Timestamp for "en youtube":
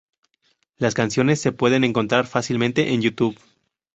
2.95-3.37